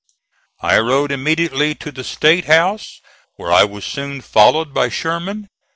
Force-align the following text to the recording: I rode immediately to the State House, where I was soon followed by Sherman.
I 0.61 0.79
rode 0.79 1.11
immediately 1.11 1.75
to 1.75 1.91
the 1.91 2.03
State 2.03 2.45
House, 2.45 3.01
where 3.35 3.51
I 3.53 3.65
was 3.65 3.85
soon 3.85 4.21
followed 4.21 4.73
by 4.73 4.89
Sherman. 4.89 5.47